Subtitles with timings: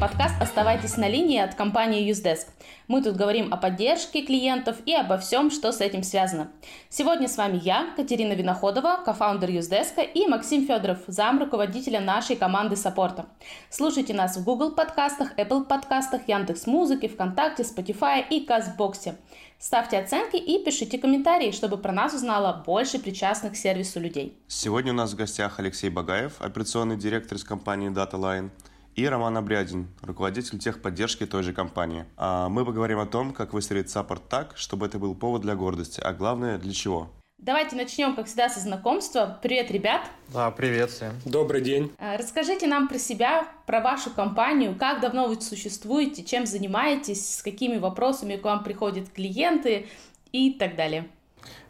[0.00, 2.46] подкаст «Оставайтесь на линии» от компании Usedesk.
[2.88, 6.50] Мы тут говорим о поддержке клиентов и обо всем, что с этим связано.
[6.88, 12.76] Сегодня с вами я, Катерина Виноходова, кофаундер Usedesk, и Максим Федоров, зам руководителя нашей команды
[12.76, 13.26] саппорта.
[13.68, 19.16] Слушайте нас в Google подкастах, Apple подкастах, Яндекс Музыке, ВКонтакте, Spotify и Казбоксе.
[19.58, 24.38] Ставьте оценки и пишите комментарии, чтобы про нас узнало больше причастных к сервису людей.
[24.48, 28.48] Сегодня у нас в гостях Алексей Багаев, операционный директор из компании DataLine,
[28.96, 32.04] и Роман Обрядин, руководитель техподдержки той же компании.
[32.16, 36.00] А мы поговорим о том, как выстроить саппорт так, чтобы это был повод для гордости,
[36.00, 37.10] а главное, для чего.
[37.38, 39.38] Давайте начнем, как всегда, со знакомства.
[39.42, 40.02] Привет, ребят!
[40.28, 41.14] Да, привет всем.
[41.24, 41.90] Добрый день.
[41.98, 47.42] А, расскажите нам про себя, про вашу компанию, как давно вы существуете, чем занимаетесь, с
[47.42, 49.86] какими вопросами к вам приходят клиенты
[50.32, 51.08] и так далее.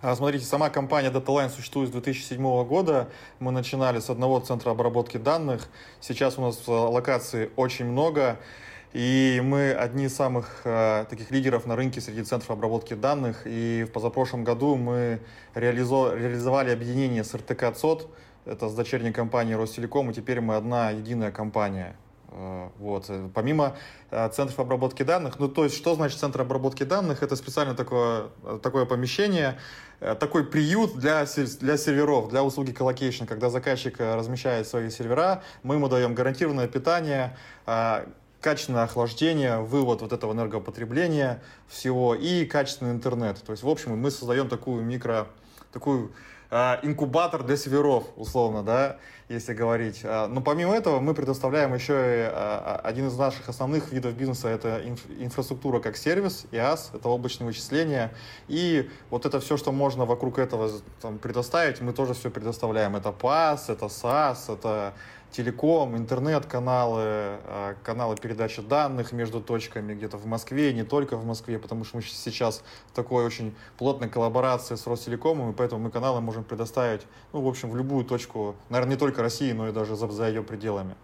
[0.03, 3.11] А, смотрите, сама компания DataLine существует с 2007 года.
[3.39, 5.69] Мы начинали с одного центра обработки данных.
[6.01, 8.39] Сейчас у нас локаций очень много.
[8.95, 13.43] И мы одни из самых э, таких лидеров на рынке среди центров обработки данных.
[13.45, 15.21] И в позапрошлом году мы
[15.55, 18.09] реализо- реализовали объединение с РТК ЦОД,
[18.47, 21.95] это с дочерней компанией Ростелеком, и теперь мы одна единая компания.
[22.31, 23.11] Э, вот.
[23.35, 23.77] Помимо
[24.11, 27.23] э, центров обработки данных, ну то есть что значит центр обработки данных?
[27.23, 28.29] Это специально такое,
[28.63, 29.59] такое помещение,
[30.01, 31.27] э, такой приют для,
[31.61, 33.25] для серверов, для услуги colocation.
[33.25, 37.37] Когда заказчик размещает свои сервера, мы ему даем гарантированное питание,
[38.41, 43.43] качественное охлаждение, вывод вот этого энергопотребления всего и качественный интернет.
[43.45, 45.27] То есть, в общем, мы создаем такую микро,
[45.73, 46.11] такую э,
[46.51, 48.97] инкубатор для серверов, условно, да,
[49.31, 50.01] если говорить.
[50.03, 54.83] А, но помимо этого мы предоставляем еще а, один из наших основных видов бизнеса, это
[55.21, 58.13] инфраструктура как сервис, IaaS, это облачные вычисления.
[58.49, 60.71] И вот это все, что можно вокруг этого
[61.01, 62.97] там, предоставить, мы тоже все предоставляем.
[62.97, 64.95] Это PaaS, это SaaS, это
[65.31, 71.59] телеком, интернет-каналы, а, каналы передачи данных между точками где-то в Москве, не только в Москве,
[71.59, 76.21] потому что мы сейчас в такой очень плотной коллаборации с Ростелекомом, и поэтому мы каналы
[76.21, 77.03] можем предоставить,
[77.33, 80.29] ну, в общем, в любую точку, наверное, не только России, но и даже за, за
[80.29, 80.95] ее пределами.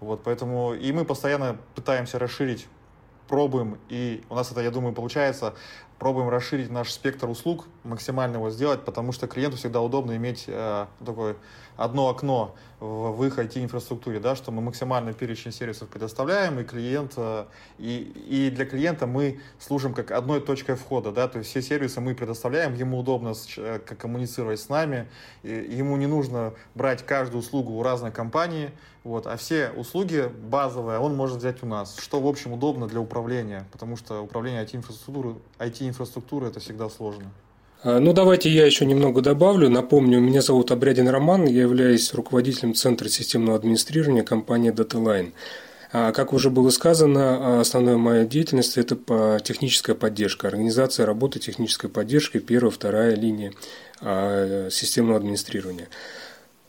[0.00, 2.66] Вот, поэтому и мы постоянно пытаемся расширить
[3.30, 5.54] пробуем, и у нас это, я думаю, получается,
[6.00, 10.86] пробуем расширить наш спектр услуг, максимально его сделать, потому что клиенту всегда удобно иметь э,
[11.04, 11.36] такое
[11.80, 17.46] одно окно в, их IT-инфраструктуре, да, что мы максимальный перечень сервисов предоставляем, и клиент, э,
[17.78, 22.00] и, и для клиента мы служим как одной точкой входа, да, то есть все сервисы
[22.00, 25.08] мы предоставляем, ему удобно с, э, как коммуницировать с нами,
[25.42, 28.70] и, ему не нужно брать каждую услугу у разной компании,
[29.02, 33.00] вот, а все услуги базовые он может взять у нас, что, в общем, удобно для
[33.00, 37.30] управления, потому что управление IT-инфраструктурой IT инфраструктуры это всегда сложно.
[37.82, 39.70] А, ну, давайте я еще немного добавлю.
[39.70, 45.32] Напомню, меня зовут Обрядин Роман, я являюсь руководителем Центра системного администрирования компании DataLine.
[45.92, 52.38] А, как уже было сказано, основная моя деятельность– это техническая поддержка, организация работы технической поддержки,
[52.38, 53.52] первая, вторая линия
[54.00, 55.88] а, системного администрирования.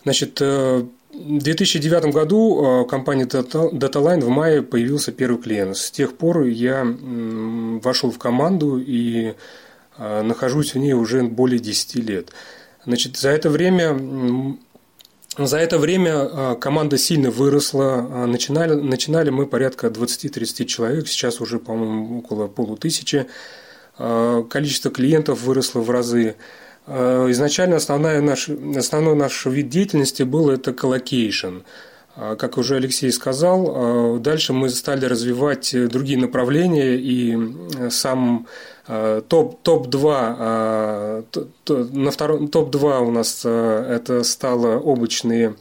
[0.04, 0.84] Значит, э,
[1.14, 5.78] в 2009 году компания DataLine в мае появился первый клиент.
[5.78, 6.84] С тех пор я
[7.84, 9.36] вошел в команду и
[9.98, 12.32] нахожусь в ней уже более 10 лет.
[12.86, 14.58] Значит, за это время
[15.38, 18.08] за это время а, команда сильно выросла.
[18.10, 23.28] А, начинали, начинали мы порядка 20-30 человек, сейчас уже, по-моему, около полутысячи.
[23.98, 26.36] Количество клиентов выросло в разы.
[26.88, 31.60] Изначально основная наш, основной наш вид деятельности был это colocation.
[32.16, 38.48] Как уже Алексей сказал, дальше мы стали развивать другие направления, и сам
[38.88, 41.24] Э, топ, топ-2, э,
[41.94, 45.56] на втором, топ-2 у нас э, это стало облачные,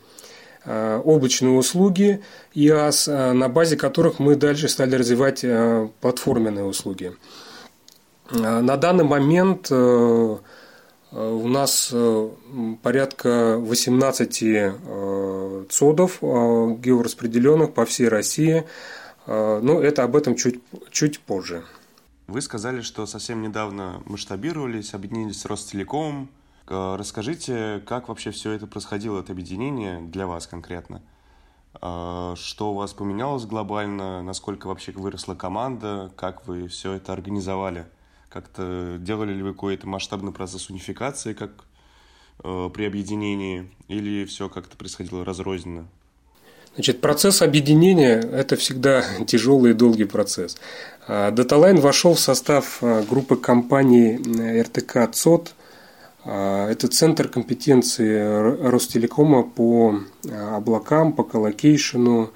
[0.66, 2.22] облачные услуги
[2.54, 5.42] IaaS, на базе которых мы дальше стали развивать
[6.00, 7.12] платформенные услуги.
[8.30, 9.70] На данный момент
[11.12, 11.94] у нас
[12.82, 14.32] порядка 18
[15.70, 18.64] ЦОДов геораспределенных по всей России.
[19.26, 20.60] Но это об этом чуть,
[20.90, 21.64] чуть позже.
[22.30, 26.28] Вы сказали, что совсем недавно масштабировались, объединились с Ростелекомом.
[26.68, 31.02] Э, расскажите, как вообще все это происходило, это объединение для вас конкретно?
[31.82, 34.22] Э, что у вас поменялось глобально?
[34.22, 36.12] Насколько вообще выросла команда?
[36.14, 37.88] Как вы все это организовали?
[38.30, 41.50] Как-то делали ли вы какой-то масштабный процесс унификации, как
[42.42, 43.68] э, при объединении?
[43.88, 45.86] Или все как-то происходило разрозненно?
[46.74, 50.56] Значит, процесс объединения– это всегда тяжелый и долгий процесс.
[51.08, 54.16] Даталайн вошел в состав а, группы компаний
[54.62, 55.52] РТК ЦОД.
[56.24, 60.00] А, это центр компетенции Ростелекома по
[60.30, 62.30] а, облакам, по коллокейшену,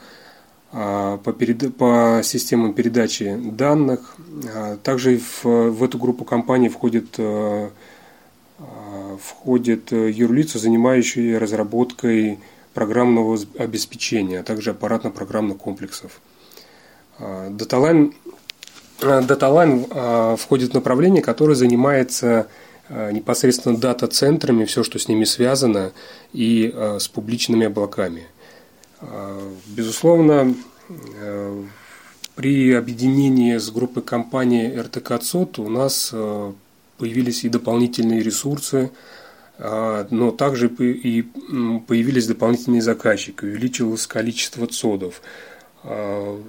[0.74, 1.76] по, перед...
[1.76, 4.16] по системам передачи данных.
[4.82, 7.16] Также в, в эту группу компаний входит,
[9.20, 12.40] входит юрлица, занимающие разработкой
[12.72, 16.20] программного обеспечения, а также аппаратно-программных комплексов.
[17.20, 18.12] DataLine,
[19.00, 22.48] DataLine входит в направление, которое занимается
[22.90, 25.92] непосредственно дата-центрами, все, что с ними связано,
[26.32, 28.26] и с публичными облаками.
[29.66, 30.54] Безусловно,
[32.34, 36.14] при объединении с группой компаний РТК ЦОТ у нас
[36.98, 38.90] появились и дополнительные ресурсы,
[39.58, 41.22] но также и
[41.86, 45.20] появились дополнительные заказчики, увеличилось количество ЦОДов–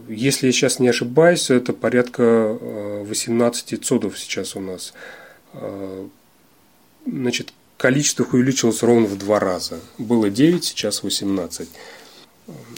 [0.08, 4.94] если я сейчас не ошибаюсь, это порядка 18 а, цодов сейчас у нас.
[7.06, 9.80] Значит, количество их увеличилось ровно в два раза.
[9.98, 11.68] Было 9, сейчас 18.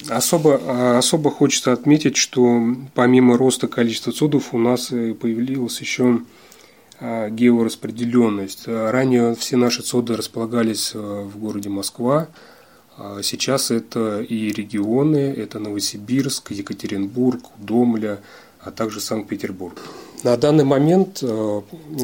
[0.09, 2.61] Особо, особо хочется отметить, что
[2.93, 6.21] помимо роста количества цодов у нас появилась еще
[7.01, 8.67] геораспределенность.
[8.67, 12.29] Ранее все наши цоды располагались в городе Москва,
[12.97, 18.21] а сейчас это и регионы, это Новосибирск, Екатеринбург, Домля,
[18.61, 19.77] а также Санкт-Петербург.
[20.23, 21.23] На данный момент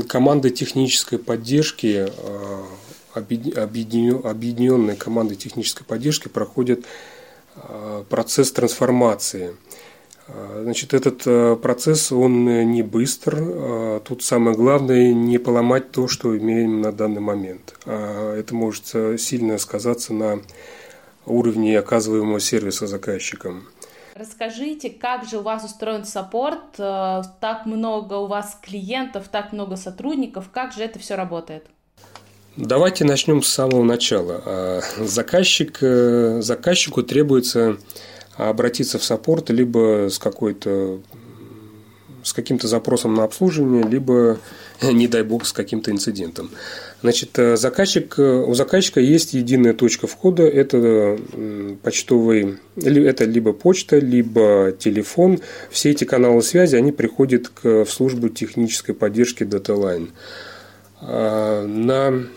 [0.07, 2.07] команда технической поддержки,
[3.16, 6.86] объединенная команда технической поддержки проходит
[8.09, 9.55] процесс трансформации.
[10.27, 14.01] Значит, этот процесс, он не быстр.
[14.05, 17.75] Тут самое главное не поломать то, что имеем на данный момент.
[17.85, 18.88] Это может
[19.19, 20.39] сильно сказаться на
[21.25, 23.67] уровне оказываемого сервиса заказчикам.
[24.15, 26.77] Расскажите, как же у вас устроен саппорт?
[26.77, 30.49] Э, так много у вас клиентов, так много сотрудников.
[30.51, 31.65] Как же это все работает?
[32.55, 34.41] Давайте начнем с самого начала.
[34.45, 37.77] А, заказчик, э, заказчику требуется
[38.35, 41.00] обратиться в саппорт либо с какой-то
[42.23, 44.39] с каким-то запросом на обслуживание, либо,
[44.81, 46.51] не дай бог, с каким-то инцидентом.
[47.01, 51.17] Значит, э, заказчик, э, у заказчика есть единая точка входа, это
[51.81, 55.39] почтовый, это либо почта, либо телефон.
[55.71, 60.11] Все эти каналы связи, они приходят к, в службу технической поддержки DataLine.
[61.01, 62.27] А, на,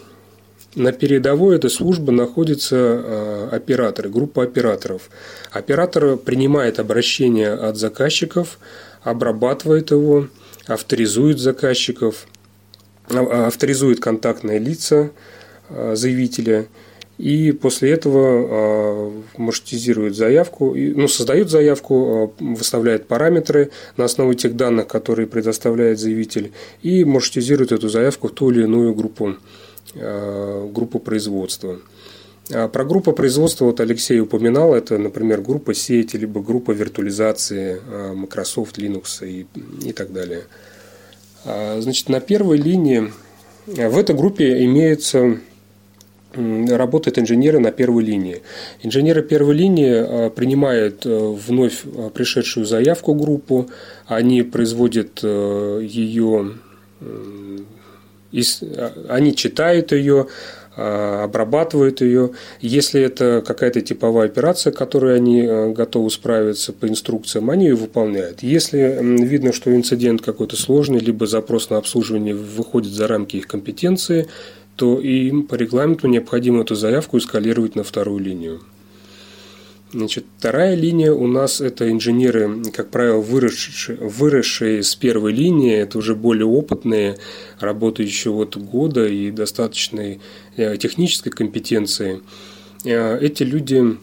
[0.76, 5.10] на передовой этой службы находятся а, операторы, группа операторов.
[5.50, 8.58] Оператор принимает обращение от заказчиков,
[9.02, 10.28] обрабатывает его,
[10.68, 12.28] авторизует заказчиков–
[13.08, 15.10] а, авторизует контактные лица
[15.68, 16.66] а, заявителя
[17.18, 24.88] и после этого а, маршрутизирует заявку, ну, создает заявку, выставляет параметры на основе тех данных,
[24.88, 26.52] которые предоставляет заявитель,
[26.82, 29.36] и маршрутизирует эту заявку в ту или иную группу,
[29.94, 31.78] группу производства.
[32.48, 37.80] Про группу производства вот Алексей упоминал, это, например, группа сети, либо группа виртуализации
[38.14, 39.46] Microsoft, Linux и,
[39.84, 40.44] и так далее–
[41.46, 43.12] а, значит, на первой линии
[43.68, 45.38] э, в этой группе имеются
[46.34, 48.42] работают инженеры на первой линии.
[48.82, 53.70] Инженеры первой линии э, принимают э, вновь пришедшую заявку группу,
[54.06, 56.52] они производят ее,
[59.08, 60.26] они читают ее,
[60.76, 62.32] а, обрабатывают ее.
[62.60, 68.42] Если это какая-то типовая операция, которой они э, готовы справиться по инструкциям, они ее выполняют.
[68.42, 74.28] Если видно, что инцидент какой-то сложный, либо запрос на обслуживание выходит за рамки их компетенции,
[74.76, 78.60] то им по регламенту необходимо эту заявку эскалировать на вторую линию.
[79.92, 85.98] Значит, вторая линия у нас это инженеры, как правило, выросшие, выросшие с первой линии, это
[85.98, 87.18] уже более опытные,
[87.60, 90.20] работающие вот года и достаточной
[90.56, 92.20] э, технической компетенции.
[92.84, 93.96] Э, эти люди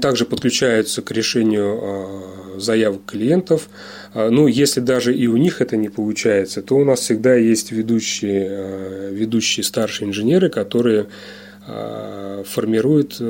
[0.00, 3.68] также подключаются к решению э, заявок клиентов.
[4.14, 9.10] Ну, если даже и у них это не получается, то у нас всегда есть ведущие,
[9.10, 11.08] ведущие старшие инженеры, которые
[11.66, 13.20] формируют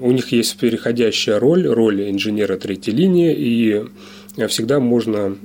[0.00, 3.84] у них есть переходящая роль, роль инженера третьей линии, и
[4.48, 5.36] всегда можно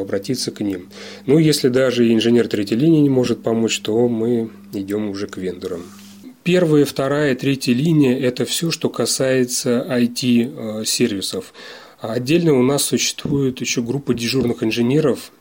[0.00, 0.88] обратиться к ним.
[1.26, 5.82] Ну, если даже инженер третьей линии не может помочь, то мы идем уже к вендорам.
[6.44, 11.52] Первая, вторая, третья линия– это все, что касается IT-сервисов.
[12.00, 15.32] Отдельно у нас существует еще группа дежурных инженеров,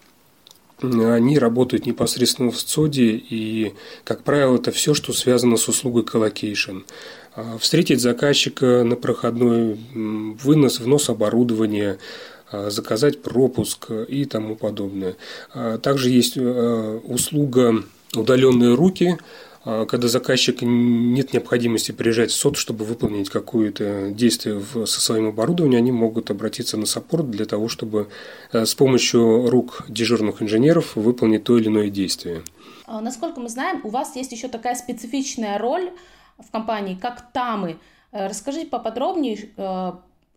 [0.79, 6.79] они работают непосредственно в ЦОДе, и, как правило, это все, что связано с услугой colocation.
[7.37, 11.99] А, встретить заказчика на проходной, вынос, внос оборудования,
[12.51, 15.15] а, заказать пропуск и тому подобное.
[15.53, 17.83] А, также есть услуга
[18.15, 19.17] удаленные руки,
[19.63, 25.91] когда заказчик нет необходимости приезжать в ЦОД, чтобы выполнить какое-то действие со своим оборудованием, они
[25.91, 28.07] могут обратиться на саппорт для того, чтобы
[28.53, 32.43] э, с помощью рук дежурных инженеров выполнить то или иное действие.
[32.87, 35.91] Насколько мы знаем, у вас есть еще такая специфичная роль
[36.37, 37.79] в компании, как ТАМы.
[38.11, 39.93] Э, расскажите поподробнее, э,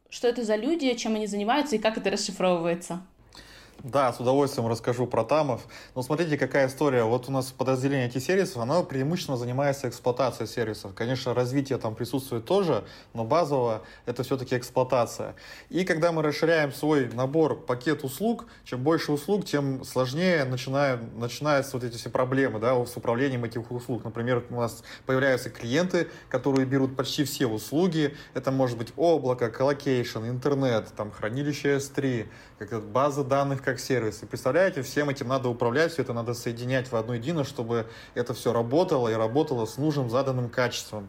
[0.08, 3.02] что это за люди, чем они занимаются и как это расшифровывается.
[3.82, 5.62] Да, с удовольствием расскажу про ТАМов.
[5.94, 7.04] Но смотрите, какая история.
[7.04, 10.92] Вот у нас подразделение IT-сервисов, оно преимущественно занимается эксплуатацией сервисов.
[10.94, 12.84] Конечно, развитие там присутствует тоже,
[13.14, 15.34] но базово это все-таки эксплуатация.
[15.70, 21.78] И когда мы расширяем свой набор, пакет услуг, чем больше услуг, тем сложнее начинают, начинаются
[21.78, 24.04] вот эти все проблемы да, с управлением этих услуг.
[24.04, 28.14] Например, у нас появляются клиенты, которые берут почти все услуги.
[28.34, 34.24] Это может быть облако, colocation, интернет, там, хранилище S3, как база данных как сервис.
[34.24, 38.34] И представляете, всем этим надо управлять, все это надо соединять в одно едино, чтобы это
[38.34, 41.08] все работало и работало с нужным заданным качеством.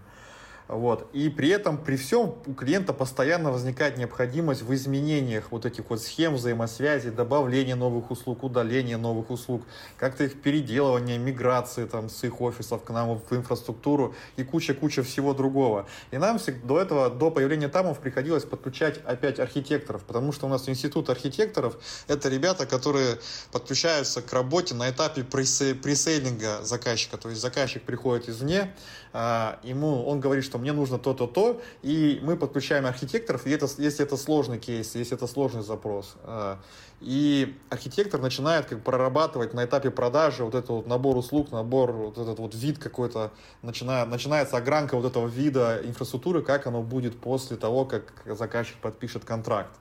[0.72, 1.10] Вот.
[1.12, 6.02] И при этом, при всем, у клиента постоянно возникает необходимость в изменениях вот этих вот
[6.02, 9.64] схем взаимосвязи, добавления новых услуг, удаления новых услуг,
[9.98, 15.34] как-то их переделывания, миграции там, с их офисов к нам в инфраструктуру и куча-куча всего
[15.34, 15.88] другого.
[16.10, 20.70] И нам до этого, до появления тамов приходилось подключать опять архитекторов, потому что у нас
[20.70, 21.76] институт архитекторов—
[22.08, 23.18] это ребята, которые
[23.52, 27.18] подключаются к работе на этапе пресейлинга заказчика.
[27.18, 28.74] То есть заказчик приходит извне,
[29.14, 34.06] ему он говорит, что мне нужно то-то, то, и мы подключаем архитекторов, и это, если
[34.06, 36.16] это сложный кейс, если это сложный запрос.
[36.24, 36.60] А,
[37.02, 42.18] и архитектор начинает как прорабатывать на этапе продажи вот этот вот набор услуг, набор, вот
[42.18, 43.32] этот вот вид какой-то,
[43.64, 49.26] начинает, начинается огранка вот этого вида инфраструктуры, как оно будет после того, как заказчик подпишет
[49.26, 49.72] контракт.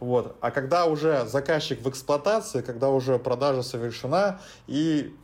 [0.00, 0.36] Вот.
[0.40, 5.14] А когда уже заказчик в эксплуатации, когда уже продажа совершена, и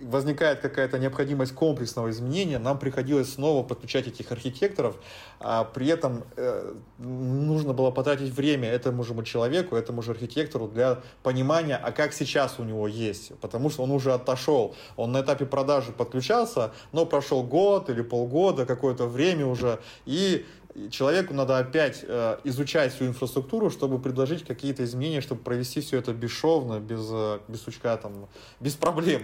[0.00, 4.96] возникает какая-то необходимость комплексного изменения, нам приходилось снова подключать этих архитекторов,
[5.40, 11.00] а при этом э, нужно было потратить время этому же человеку, этому же архитектору для
[11.22, 15.46] понимания, а как сейчас у него есть, потому что он уже отошел, он на этапе
[15.46, 20.44] продажи подключался, но прошел год или полгода, какое-то время уже, и
[20.90, 26.12] человеку надо опять э, изучать всю инфраструктуру, чтобы предложить какие-то изменения, чтобы провести все это
[26.12, 28.28] бесшовно, без, э, без сучка, там,
[28.60, 29.22] без проблем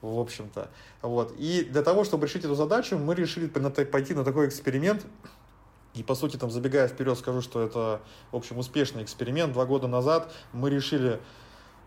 [0.00, 0.68] в общем-то.
[1.00, 1.34] Вот.
[1.38, 5.06] И для того, чтобы решить эту задачу, мы решили пойти на такой эксперимент.
[5.94, 9.52] И, по сути, там, забегая вперед, скажу, что это, в общем, успешный эксперимент.
[9.52, 11.20] Два года назад мы решили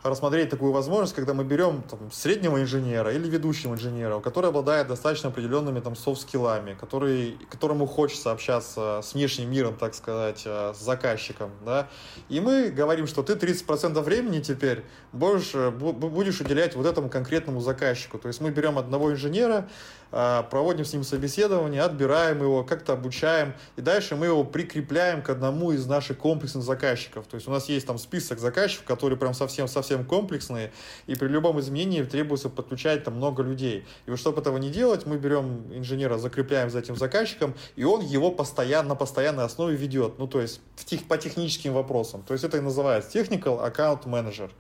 [0.10, 5.30] рассмотреть такую возможность, когда мы берем там, среднего инженера или ведущего инженера, который обладает достаточно
[5.30, 11.52] определенными там софт-скиллами, который, которому хочется общаться с внешним миром, так сказать, э, с заказчиком,
[11.66, 11.88] да,
[12.30, 17.60] и мы говорим, что ты 30% времени теперь будешь, э, будешь уделять вот этому конкретному
[17.60, 18.18] заказчику.
[18.18, 19.70] То есть мы берем одного инженера,
[20.12, 25.72] проводим с ним собеседование, отбираем его, как-то обучаем, и дальше мы его прикрепляем к одному
[25.72, 27.28] из наших комплексных заказчиков.
[27.28, 30.72] То есть у нас есть там список заказчиков, которые прям совсем-совсем комплексные,
[31.08, 33.86] и при любом изменении требуется подключать там много людей.
[34.06, 38.02] И вот чтобы этого не делать, мы берем инженера, закрепляем за этим заказчиком, и он
[38.02, 42.24] его постоянно, на постоянной основе ведет, ну то есть в тех, по техническим вопросам.
[42.24, 44.52] То есть это и называется Technical Account Manager.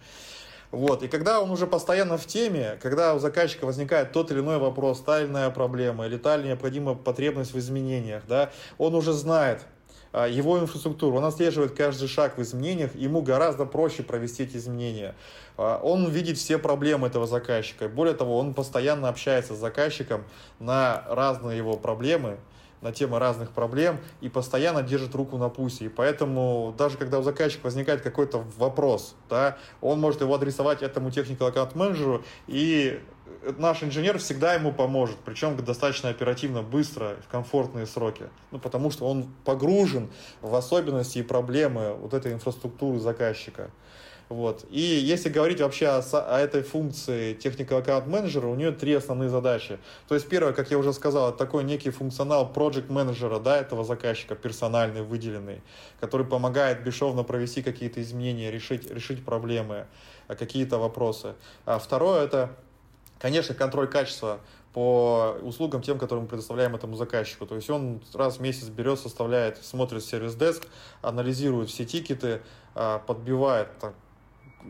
[0.76, 1.04] Вот.
[1.04, 5.00] И когда он уже постоянно в теме, когда у заказчика возникает тот или иной вопрос,
[5.00, 9.62] та или иная проблема, или та или необходимая потребность в изменениях, да, он уже знает,
[10.12, 15.16] а, его инфраструктуру, он отслеживает каждый шаг в изменениях, ему гораздо проще провести эти изменения.
[15.56, 17.88] А, он видит все проблемы этого заказчика.
[17.88, 20.26] Более того, он постоянно общается с заказчиком
[20.60, 22.38] на разные его проблемы,
[22.86, 25.86] на темы разных проблем и постоянно держит руку на пусе.
[25.86, 31.10] И поэтому даже когда у заказчика возникает какой-то вопрос, да, он может его адресовать этому
[31.10, 33.02] техниcal аккаунт менеджеру и
[33.58, 38.26] наш инженер всегда ему поможет, причем достаточно оперативно, быстро, в комфортные сроки.
[38.52, 40.10] Ну, потому что он погружен
[40.42, 43.72] в особенности и проблемы вот этой инфраструктуры заказчика.
[44.28, 44.66] Вот.
[44.72, 49.30] И если говорить вообще о, о этой функции Technical Account Manager, у нее три основные
[49.30, 49.78] задачи.
[50.08, 53.84] То есть первое, как я уже сказал, это такой некий функционал Project Manager, да, этого
[53.84, 55.62] заказчика, персональный, выделенный,
[56.00, 59.86] который помогает бесшовно провести какие-то изменения, решить, решить проблемы,
[60.28, 61.36] а, какие-то вопросы.
[61.66, 62.56] А второе, это,
[63.20, 64.40] конечно, контроль качества
[64.74, 67.46] по услугам тем, которые мы предоставляем этому заказчику.
[67.46, 70.68] То есть он раз в месяц берет, составляет, смотрит сервис-деск,
[71.02, 72.42] анализирует все тикеты,
[72.74, 73.94] а, подбивает так,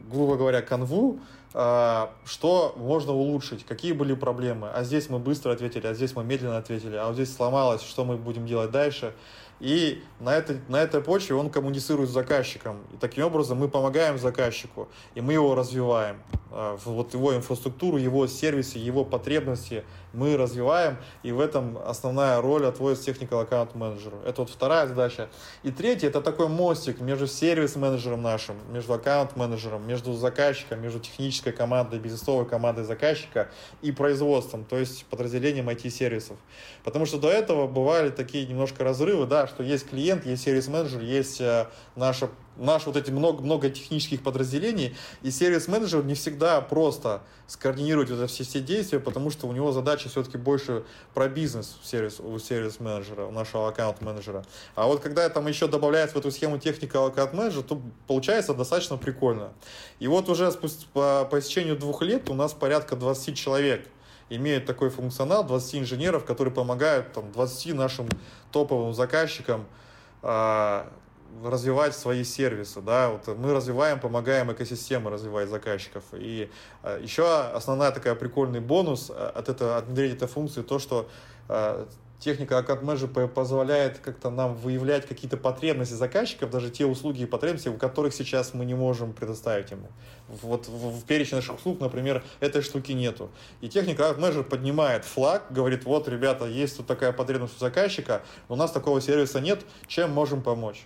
[0.09, 1.19] грубо говоря, канву,
[1.53, 4.69] а, что можно улучшить, какие были проблемы.
[4.69, 8.03] А здесь мы быстро ответили, а здесь мы медленно ответили, а вот здесь сломалось, что
[8.03, 9.13] мы будем делать дальше.
[9.61, 12.81] И на этой, на этой почве он коммуницирует с заказчиком.
[12.93, 16.21] И таким образом мы помогаем заказчику, и мы его развиваем.
[16.51, 22.65] А, вот его инфраструктуру, его сервисы, его потребности мы развиваем, и в этом основная роль
[22.65, 24.19] отводится technical аккаунт менеджеру.
[24.25, 25.29] Это вот вторая задача.
[25.63, 31.99] И третья, это такой мостик между сервис-менеджером нашим, между аккаунт-менеджером, между заказчиком, между технической командой,
[31.99, 33.49] бизнесовой командой заказчика
[33.81, 36.37] и производством, то есть подразделением IT-сервисов.
[36.83, 41.41] Потому что до этого бывали такие немножко разрывы, да, что есть клиент, есть сервис-менеджер, есть
[41.41, 48.09] э, наша наши вот эти много, много технических подразделений, и сервис-менеджер не всегда просто скоординировать
[48.09, 50.83] вот все, все действия, потому что у него задача все-таки больше
[51.13, 54.45] про бизнес у сервис, у сервис-менеджера, у нашего аккаунт-менеджера.
[54.75, 59.53] А вот когда там еще добавляется в эту схему техника аккаунт-менеджера, то получается достаточно прикольно.
[59.99, 63.87] И вот уже спустя, по, по истечению двух лет у нас порядка 20 человек
[64.29, 68.09] имеют такой функционал, 20 инженеров, которые помогают там, 20 нашим
[68.51, 69.65] топовым заказчикам
[70.21, 70.91] а,
[71.43, 76.03] развивать свои сервисы, да, вот мы развиваем, помогаем экосистемы развивать заказчиков.
[76.13, 76.49] И
[76.83, 81.09] э, еще основная такая прикольный бонус э, от, этого, от внедрения этой функции, то, что
[81.49, 81.85] э,
[82.19, 87.77] техника Manager позволяет как-то нам выявлять какие-то потребности заказчиков, даже те услуги и потребности, у
[87.77, 89.87] которых сейчас мы не можем предоставить ему.
[90.27, 93.29] Вот в, в перечне наших услуг, например, этой штуки нету.
[93.61, 98.55] И техника Manager поднимает флаг, говорит, вот, ребята, есть тут такая потребность у заказчика, у
[98.55, 100.85] нас такого сервиса нет, чем можем помочь.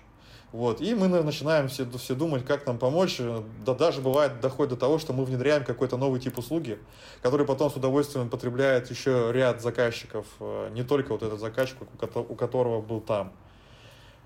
[0.52, 0.82] Вот.
[0.82, 3.22] И мы начинаем все, все думать, как нам помочь.
[3.66, 6.80] Да даже бывает доходит до того, что мы внедряем какой-то новый тип услуги,
[7.22, 11.78] который потом с удовольствием потребляет еще ряд заказчиков, э, не только вот этот заказчик,
[12.16, 13.32] у которого был там.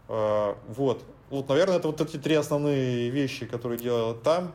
[0.07, 1.03] Э, вот.
[1.29, 4.53] Вот, наверное, это вот эти три основные вещи, которые делал там.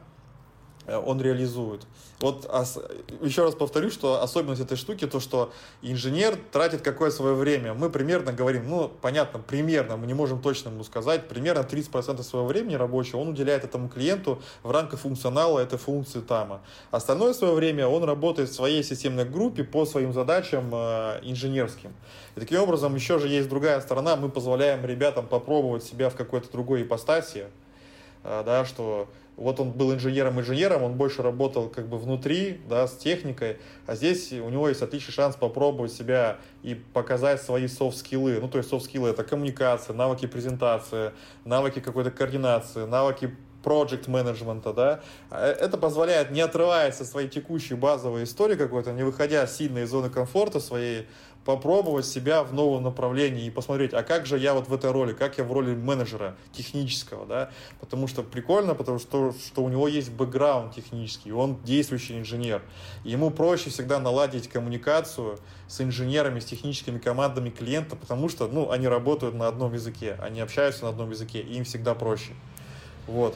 [0.88, 1.86] Э, он реализует.
[2.20, 2.50] Вот
[3.22, 5.52] еще раз повторю, что особенность этой штуки то, что
[5.82, 7.74] инженер тратит какое свое время.
[7.74, 12.48] Мы примерно говорим, ну, понятно, примерно, мы не можем точно ему сказать, примерно 30% своего
[12.48, 16.60] времени рабочего он уделяет этому клиенту в рамках функционала этой функции ТАМа.
[16.90, 21.92] Остальное свое время он работает в своей системной группе по своим задачам э, инженерским.
[22.34, 26.50] И таким образом еще же есть другая сторона, мы позволяем ребятам попробовать себя в какой-то
[26.50, 27.46] другой ипостаси,
[28.24, 32.96] э, да, что вот он был инженером-инженером, он больше работал как бы внутри, да, с
[32.96, 38.40] техникой, а здесь у него есть отличный шанс попробовать себя и показать свои софт-скиллы.
[38.40, 41.12] Ну, то есть софт-скиллы— это коммуникация, навыки презентации,
[41.44, 47.74] навыки какой-то координации, навыки project менеджмента, да, а это позволяет, не отрываясь от своей текущей
[47.74, 51.06] базовой истории какой-то, не выходя сильно из зоны комфорта своей,
[51.48, 55.14] попробовать себя в новом направлении и посмотреть, а как же я вот в этой роли,
[55.14, 59.88] как я в роли менеджера технического, да, потому что прикольно, потому что, что у него
[59.88, 62.60] есть бэкграунд технический, он действующий инженер,
[63.02, 68.86] ему проще всегда наладить коммуникацию с инженерами, с техническими командами клиента, потому что, ну, они
[68.86, 72.32] работают на одном языке, они общаются на одном языке, и им всегда проще,
[73.06, 73.34] вот.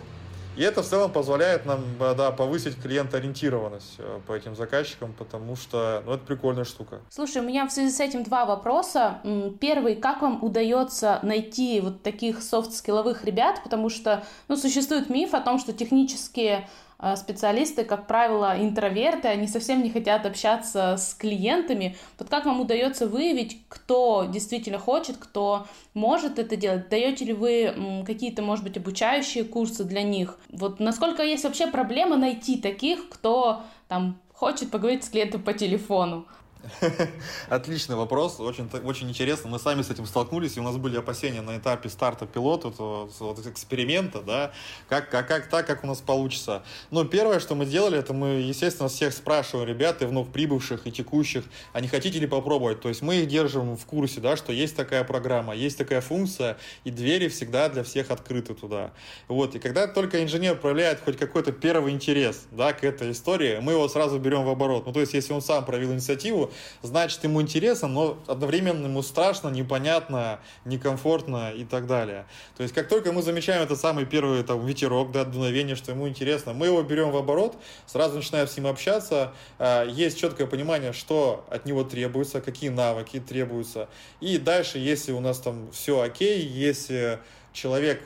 [0.57, 6.03] И это в целом позволяет нам да, повысить клиентоориентированность э, по этим заказчикам, потому что
[6.05, 7.01] ну, это прикольная штука.
[7.09, 9.21] Слушай, у меня в связи с этим два вопроса.
[9.61, 15.41] Первый, как вам удается найти вот таких софт-скилловых ребят, потому что ну, существует миф о
[15.41, 16.69] том, что технические
[17.17, 21.97] специалисты, как правило, интроверты, они совсем не хотят общаться с клиентами.
[22.19, 26.89] Вот как вам удается выявить, кто действительно хочет, кто может это делать?
[26.89, 30.39] Даете ли вы какие-то, может быть, обучающие курсы для них?
[30.51, 36.27] Вот насколько есть вообще проблема найти таких, кто там хочет поговорить с клиентом по телефону?
[37.49, 39.51] Отличный вопрос, очень, очень интересно.
[39.51, 43.47] Мы сами с этим столкнулись, и у нас были опасения на этапе старта пилота, вот
[43.47, 44.53] эксперимента, да,
[44.89, 46.63] как, как, как так, как у нас получится.
[46.91, 50.93] Но первое, что мы сделали, это мы, естественно, всех спрашиваем, ребят, и вновь прибывших, и
[50.93, 52.81] текущих, а не хотите ли попробовать?
[52.81, 56.59] То есть мы их держим в курсе, да, что есть такая программа, есть такая функция,
[56.85, 58.93] и двери всегда для всех открыты туда.
[59.27, 63.73] Вот, и когда только инженер проявляет хоть какой-то первый интерес, да, к этой истории, мы
[63.73, 64.87] его сразу берем в оборот.
[64.87, 66.52] Ну, то есть, если он сам проявил инициативу,
[66.83, 72.27] значит, ему интересно, но одновременно ему страшно, непонятно, некомфортно и так далее.
[72.57, 76.09] То есть, как только мы замечаем этот самый первый там, ветерок, да, дуновение, что ему
[76.09, 80.93] интересно, мы его берем в оборот, сразу начинаем с ним общаться, а, есть четкое понимание,
[80.93, 83.89] что от него требуется, какие навыки требуются.
[84.21, 87.19] И дальше, если у нас там все окей, если
[87.53, 88.03] человек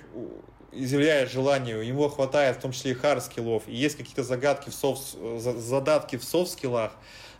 [0.73, 4.75] изъявляет желание, ему хватает в том числе и hard skill-ов, и есть какие-то загадки в
[4.75, 6.93] софт, задатки в soft skill-ах,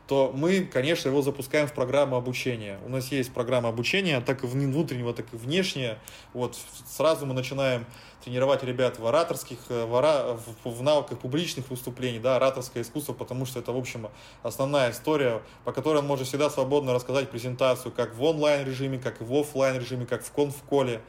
[0.07, 2.79] то мы, конечно, его запускаем в программу обучения.
[2.85, 5.99] У нас есть программа обучения, так и внутреннего, так и внешнего.
[6.33, 6.57] Вот
[6.89, 7.87] сразу мы начинаем
[8.25, 13.47] тренировать ребят в ораторских, э, в, ора, в, навыках публичных выступлений, да, ораторское искусство, потому
[13.47, 14.09] что это, в общем,
[14.43, 19.21] основная история, по которой он может всегда свободно рассказать презентацию, как в онлайн режиме, как
[19.21, 21.03] и в офлайн режиме, как в конф-коле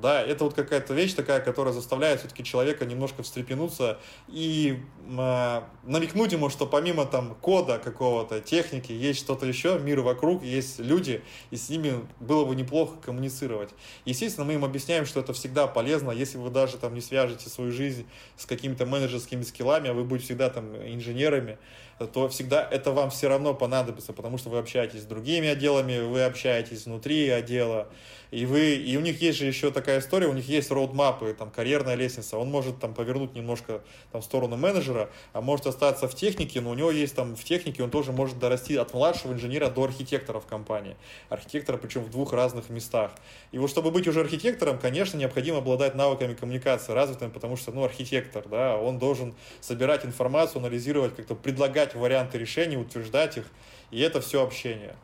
[0.00, 6.32] да, это вот какая-то вещь такая, которая заставляет все-таки человека немножко встрепенуться и э, намекнуть
[6.32, 11.56] ему, что помимо там кода какого-то, техники, есть что-то еще, мир вокруг, есть люди, и
[11.56, 13.70] с ними было бы неплохо коммуницировать.
[14.04, 17.72] Естественно, мы им объясняем, что это всегда полезно, если вы даже там не свяжете свою
[17.72, 18.06] жизнь
[18.36, 21.58] с какими-то менеджерскими скиллами, а вы будете всегда там инженерами,
[22.06, 26.22] то всегда это вам все равно понадобится, потому что вы общаетесь с другими отделами, вы
[26.22, 27.88] общаетесь внутри отдела,
[28.30, 31.50] и вы, и у них есть же еще такая история, у них есть роудмапы, там,
[31.50, 33.80] карьерная лестница, он может там повернуть немножко
[34.12, 37.42] там в сторону менеджера, а может остаться в технике, но у него есть там в
[37.42, 40.96] технике, он тоже может дорасти от младшего инженера до архитектора в компании.
[41.30, 43.12] Архитектора причем в двух разных местах.
[43.50, 47.84] И вот чтобы быть уже архитектором, конечно, необходимо обладать навыками коммуникации развитыми, потому что, ну,
[47.84, 53.44] архитектор, да, он должен собирать информацию, анализировать, как-то предлагать варианты решений, утверждать их,
[53.90, 54.96] и это все общение.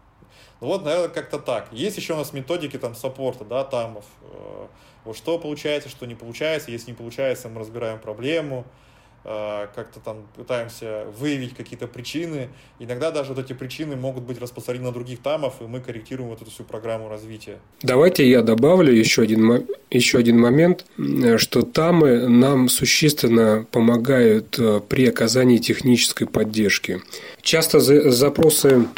[0.60, 1.68] Ну вот, наверное, как-то так.
[1.72, 4.04] Есть еще у нас методики там саппорта, да, тамов.
[4.22, 4.66] Э,
[5.04, 6.70] вот что получается, что не получается.
[6.70, 8.64] Если не получается, мы разбираем проблему,
[9.24, 12.50] как-то там пытаемся выявить какие-то причины.
[12.78, 16.42] Иногда даже вот эти причины могут быть распространены на других тамов, и мы корректируем вот
[16.42, 17.58] эту всю программу развития.
[17.82, 20.84] Давайте я добавлю еще один, еще один момент,
[21.38, 27.00] что тамы нам существенно помогают э, при оказании технической поддержки.
[27.40, 28.88] Часто запросы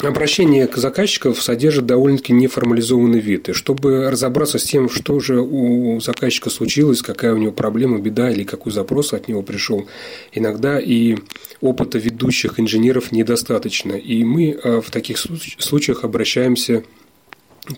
[0.00, 3.48] Обращение к заказчиков содержит довольно-таки неформализованный вид.
[3.48, 8.30] И чтобы разобраться с тем, что же у заказчика случилось, какая у него проблема, беда
[8.30, 9.88] или какой запрос от него пришел,
[10.32, 11.16] иногда и
[11.60, 13.92] опыта ведущих инженеров недостаточно.
[13.92, 16.84] И мы э, в таких случаях обращаемся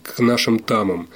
[0.03, 1.09] к нашим тамам.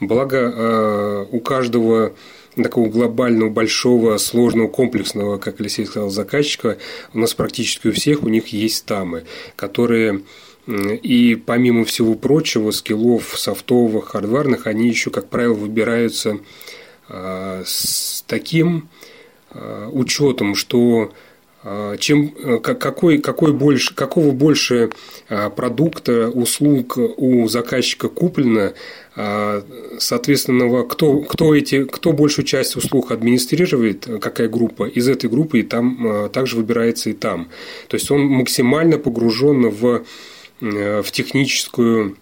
[0.00, 2.14] Благо, э, у каждого
[2.56, 6.78] такого глобального, большого, сложного, комплексного, как Алексей сказал, заказчика,
[7.14, 10.22] у нас практически у всех у них есть тамы, которые
[10.68, 16.40] и помимо всего прочего, скиллов софтовых, хардварных, они еще, как правило, выбираются
[17.08, 18.88] а, с таким
[19.50, 21.10] а, учетом, что
[21.64, 24.90] а, чем, какой, какой больше, какого больше
[25.56, 28.74] продукта, услуг у заказчика куплено,
[29.98, 35.62] соответственно, кто, кто, эти, кто большую часть услуг администрирует, какая группа, из этой группы и
[35.62, 37.48] там также выбирается и там.
[37.88, 40.04] То есть он максимально погружен в Э,
[40.60, 42.16] в техническую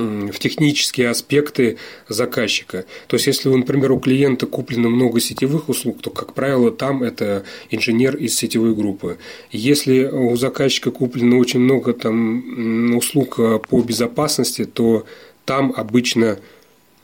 [0.00, 1.76] в технические аспекты
[2.08, 2.84] заказчика.
[3.06, 7.44] То есть, если, например, у клиента куплено много сетевых услуг, то, как правило, там это
[7.70, 9.18] инженер из сетевой группы.
[9.50, 15.04] Если у заказчика куплено очень много там, услуг э, по безопасности, то
[15.44, 16.38] там обычно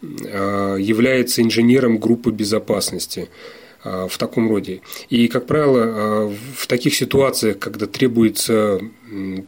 [0.02, 3.28] э, является инженером группы безопасности.
[3.88, 4.80] А, в таком роде.
[5.10, 8.80] И, как правило, а, в таких ситуациях, когда требуется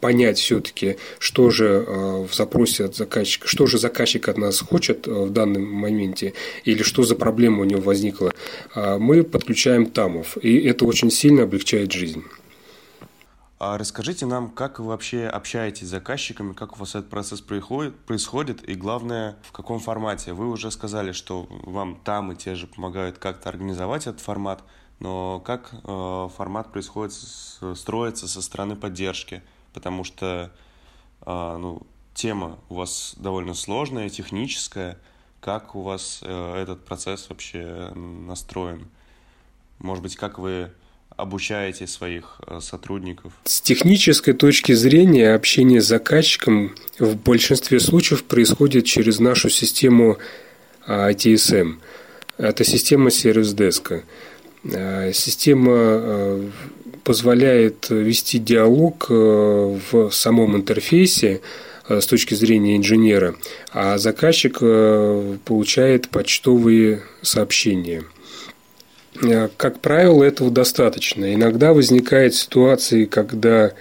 [0.01, 5.09] понять все-таки, что же а, в запросе от заказчика, что же заказчик от нас хочет
[5.09, 8.33] в данном моменте, или что за проблема у него возникла,
[8.77, 12.22] мы подключаем тамов, и это очень сильно облегчает жизнь.
[13.59, 18.68] А расскажите нам, как вы вообще общаетесь с заказчиками, как у вас этот процесс происходит,
[18.68, 20.33] и главное, в каком формате.
[20.33, 24.62] Вы уже сказали, что вам там и те же помогают как-то организовать этот формат,
[25.01, 29.42] но как э, формат происходит, строится со стороны поддержки,
[29.73, 30.53] потому что
[31.27, 31.83] э, ну,
[32.14, 35.01] тема у вас довольно сложная, техническая.
[35.40, 38.88] Как у вас э, этот процесс вообще настроен?
[39.81, 40.73] Может быть, как вы
[41.18, 43.33] обучаете своих э, сотрудников?
[43.44, 50.18] С технической точки зрения общение с заказчиком в большинстве случаев происходит через нашу систему
[50.87, 51.78] ITSM.
[52.38, 54.04] Это система сервис-деска.
[54.64, 56.50] Э, система э,
[57.02, 61.40] позволяет вести диалог в самом интерфейсе
[61.88, 63.35] с точки зрения инженера,
[63.72, 68.17] а заказчик получает почтовые сообщения– Э,
[69.57, 71.35] как правило, этого достаточно.
[71.35, 73.72] Иногда возникают ситуации, когда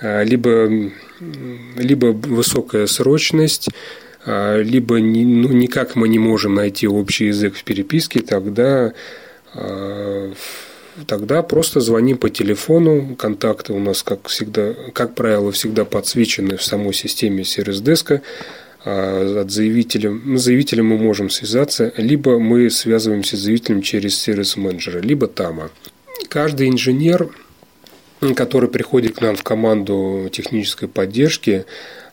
[0.00, 0.90] э, либо,
[1.76, 3.68] либо высокая срочность,
[4.26, 8.92] э, либо ну, никак мы не можем найти общий язык в переписке, тогда,
[11.06, 13.16] тогда просто звоним по телефону.
[13.16, 18.22] Контакты у нас, как всегда, как правило, всегда подсвечены в самой системе сервис-деска.
[18.84, 20.10] А, от заявителя.
[20.10, 25.26] С ну, заявителем мы можем связаться, либо мы связываемся с заявителем через сервис менеджера, либо
[25.26, 25.70] ТАМа.
[26.28, 27.30] Каждый инженер
[28.36, 31.64] который приходит к нам в команду технической поддержки,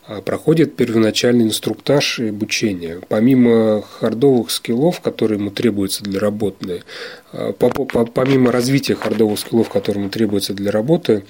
[0.06, 3.00] а, проходит первоначальный инструктаж и обучение.
[3.08, 6.82] Помимо хардовых скиллов, которые ему требуются для работы,
[7.32, 11.22] а, помимо развития хардовых скиллов, которые ему требуются для работы,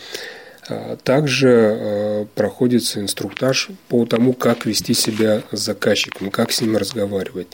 [1.03, 7.49] также проходится инструктаж по тому, как вести себя с заказчиком, как с ним разговаривать.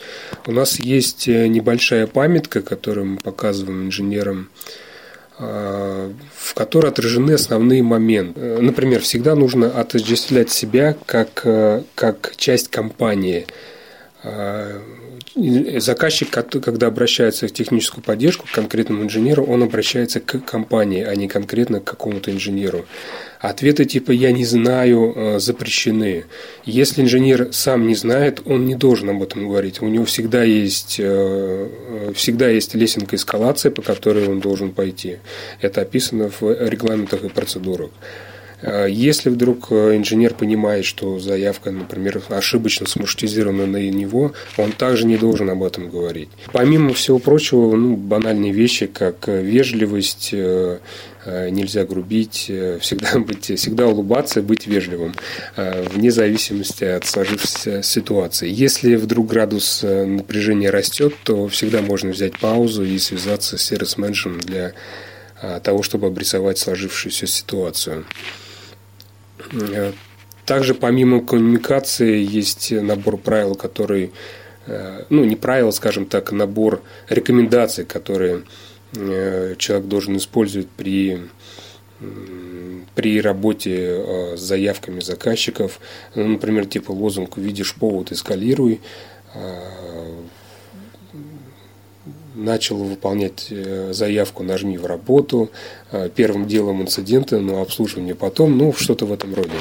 [0.46, 4.48] У нас есть э, небольшая памятка, которую мы показываем инженерам
[5.38, 8.40] в которой отражены основные моменты.
[8.40, 13.46] Например, всегда нужно отождествлять себя как, э, как часть компании.
[15.36, 21.28] Заказчик, когда обращается в техническую поддержку к конкретному инженеру, он обращается к компании, а не
[21.28, 22.86] конкретно к какому-то инженеру.
[23.40, 26.24] Ответы типа «я не знаю» э, запрещены.
[26.64, 29.82] Если инженер сам не знает, он не должен об этом говорить.
[29.82, 35.18] У него всегда есть, э, всегда есть лесенка эскалации, по которой он должен пойти.
[35.60, 37.90] Это описано в регламентах и процедурах.
[38.62, 45.16] Э, если вдруг инженер понимает, что заявка, например, ошибочно смаршрутизирована на него, он также не
[45.16, 46.28] должен об этом говорить.
[46.52, 50.34] Помимо всего прочего, ну, банальные вещи, как вежливость,
[51.26, 55.12] Э, нельзя грубить, э, всегда, быть, всегда улыбаться, быть вежливым,
[55.56, 58.48] э, вне зависимости от сложившейся ситуации.
[58.48, 64.72] Если вдруг градус напряжения растет, то всегда можно взять паузу и связаться с сервис-менеджером для
[65.62, 68.06] того, чтобы обрисовать сложившуюся ситуацию.
[70.44, 74.12] Также помимо коммуникации есть набор правил, который,
[75.10, 78.44] ну не правил, скажем так, набор рекомендаций, которые
[78.94, 81.28] Э, человек должен использовать при
[82.94, 85.80] при работе э, с заявками заказчиков,
[86.14, 88.82] ну, например, типа лозунг «Видишь повод, эскалируй»,
[89.32, 90.22] э,
[92.36, 93.52] начал выполнять
[93.90, 95.50] заявку «Нажми в работу»,
[96.14, 99.52] первым делом инциденты, но обслуживание потом, ну, что-то в этом роде.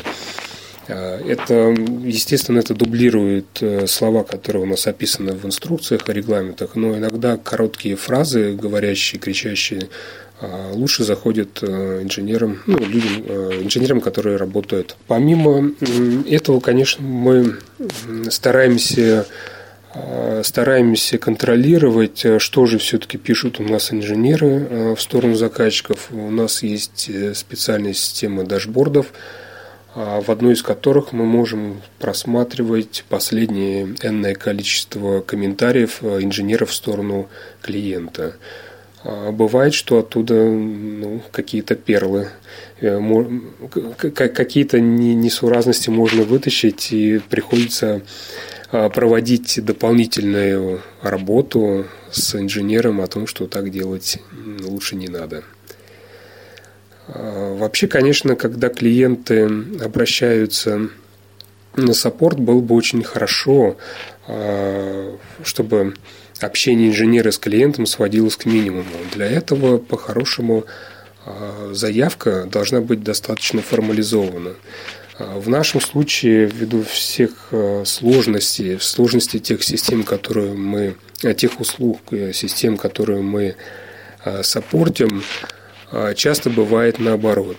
[0.87, 6.97] Э, это, естественно, это дублирует э, слова, которые у нас описаны в инструкциях, регламентах, но
[6.97, 9.89] иногда короткие фразы, говорящие, кричащие,
[10.41, 14.95] э, лучше заходят инженерам, ну, людям, инженерам, которые работают.
[15.07, 15.71] Помимо
[16.29, 17.57] этого, конечно, мы
[18.29, 19.25] стараемся
[20.43, 26.09] стараемся контролировать, что же все-таки пишут у нас инженеры в сторону заказчиков.
[26.11, 29.13] У нас есть специальная система дашбордов,
[29.95, 36.73] а, в одной из которых мы можем просматривать последнее энное количество комментариев э, инженеров в
[36.73, 37.29] сторону
[37.61, 38.35] клиента.
[39.05, 42.27] А, бывает, что оттуда ну, какие-то перлы,
[42.81, 42.99] э,
[44.11, 48.01] какие-то несуразности можно вытащить, и приходится
[48.93, 54.19] проводить дополнительную работу с инженером о том, что так делать
[54.61, 55.43] лучше не надо.
[57.07, 59.43] А, вообще, конечно, когда клиенты
[59.81, 60.89] обращаются
[61.75, 63.77] на саппорт, было бы очень хорошо,
[64.27, 65.93] а, чтобы
[66.39, 68.85] общение инженера с клиентом сводилось к минимуму.
[69.13, 70.65] Для этого, по-хорошему,
[71.25, 74.55] а, заявка должна быть достаточно формализована.
[75.17, 77.53] В нашем случае, ввиду всех
[77.85, 80.95] сложностей, сложностей тех систем, которые мы,
[81.37, 83.55] тех услуг, э, систем, которые мы
[84.41, 85.23] саппортим,
[86.15, 87.57] часто бывает наоборот.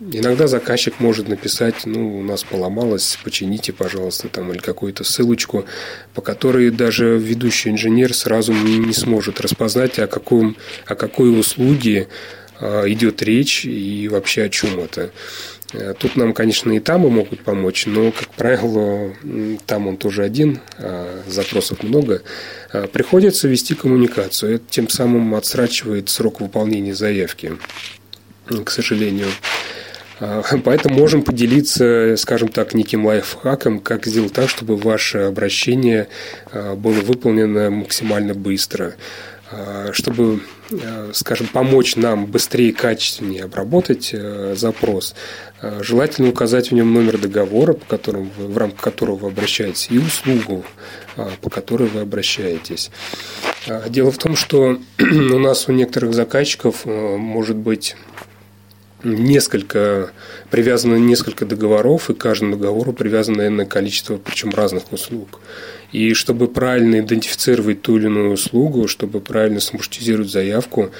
[0.00, 5.64] Иногда заказчик может написать, ну, у нас поломалось, почините, пожалуйста, там, или какую-то ссылочку,
[6.14, 12.06] по которой даже ведущий инженер сразу не сможет распознать, о, каком, о какой услуге
[12.60, 15.10] идет речь и вообще о чем это.
[15.72, 19.12] Э, тут нам, конечно, и там могут помочь, но, как правило,
[19.66, 22.22] там он тоже один, а запросов много.
[22.72, 24.56] А приходится вести коммуникацию.
[24.56, 27.58] Это тем самым отсрачивает срок выполнения заявки,
[28.64, 29.28] к сожалению.
[30.20, 36.08] А, поэтому можем поделиться, скажем так, неким лайфхаком, как сделать так, чтобы ваше обращение
[36.52, 38.94] было выполнено максимально быстро.
[39.50, 45.14] Э, чтобы, э, скажем, помочь нам быстрее и качественнее обработать э, запрос,
[45.80, 49.98] желательно указать в нем номер договора, по которому вы, в рамках которого вы обращаетесь, и
[49.98, 50.64] услугу,
[51.40, 52.92] по которой вы обращаетесь.
[53.88, 57.96] Дело в том, что у нас у некоторых заказчиков может быть
[59.04, 60.10] несколько,
[60.50, 65.40] привязано несколько договоров, и к каждому договору привязано энное количество, причем разных услуг.
[65.92, 70.90] И чтобы правильно идентифицировать ту или иную услугу, чтобы правильно самортизировать заявку,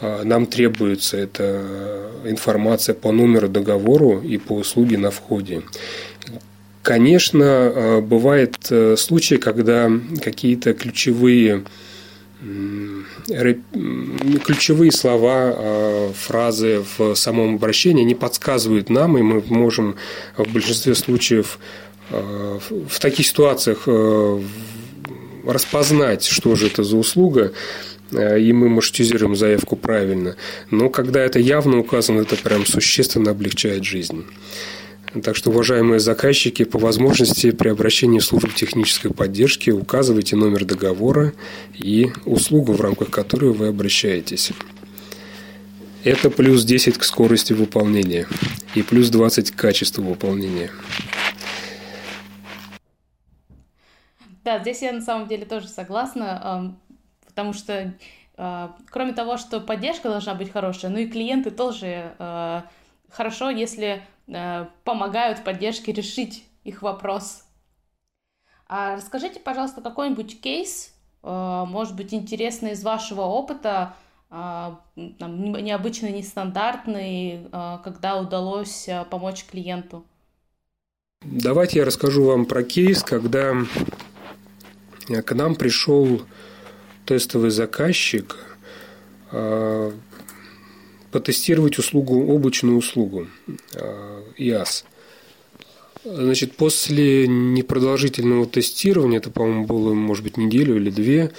[0.00, 5.62] а, нам требуется эта информация по номеру договору и по услуге на входе.
[6.82, 9.90] Конечно, а, бывают э, случаи, когда
[10.22, 11.64] какие-то ключевые
[13.26, 19.96] ключевые слова, фразы в самом обращении, они подсказывают нам, и мы можем
[20.36, 21.58] в большинстве случаев
[22.10, 23.88] в таких ситуациях
[25.44, 27.52] распознать, что же это за услуга,
[28.12, 30.36] и мы маршрутизируем заявку правильно.
[30.70, 34.24] Но когда это явно указано, это прям существенно облегчает жизнь.
[35.22, 41.32] Так что, уважаемые заказчики, по возможности при обращении в службу технической поддержки указывайте номер договора
[41.72, 44.52] и услугу, в рамках которой вы обращаетесь.
[46.04, 48.26] Это плюс 10 к скорости выполнения
[48.74, 50.70] и плюс 20 к качеству выполнения.
[54.44, 56.76] Да, здесь я на самом деле тоже согласна,
[57.26, 57.94] потому что
[58.36, 62.66] а, кроме того, что поддержка должна быть хорошая, ну и клиенты тоже а,
[63.10, 67.44] хорошо, если Э, помогают поддержке решить их вопрос.
[68.68, 73.94] А расскажите, пожалуйста, какой-нибудь кейс, э, может быть, интересный из вашего опыта,
[74.30, 77.48] э, необычный, нестандартный,
[77.84, 80.04] когда удалось помочь клиенту?
[81.22, 83.54] Давайте я расскажу вам про кейс, когда
[85.06, 86.22] к нам пришел
[87.04, 88.36] тестовый заказчик
[91.12, 93.26] потестировать услугу, облачную услугу
[94.36, 94.84] IaaS.
[96.04, 101.32] Значит, после непродолжительного тестирования, это, по-моему, было, может быть, неделю или две,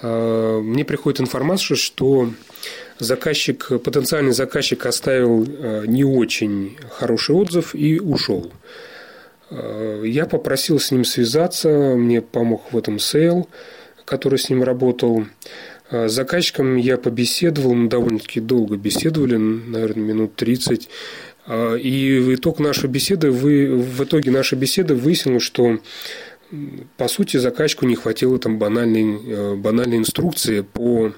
[0.00, 2.30] а, мне приходит информация, что
[2.98, 8.52] заказчик, потенциальный заказчик оставил а, не очень хороший отзыв и ушел.
[9.48, 13.48] Я попросил с ним связаться, мне помог в этом sale,
[14.04, 15.24] который с ним работал.
[15.90, 20.88] С заказчиком я побеседовал, мы довольно-таки долго беседовали, наверное, минут 30.
[21.48, 25.78] И в итог нашей беседы, вы, в итоге нашей беседы выяснилось, что
[26.96, 31.12] по сути заказчику не хватило там банальной, э, банальной инструкции по